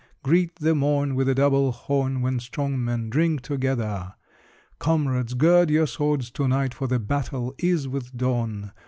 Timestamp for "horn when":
1.71-2.39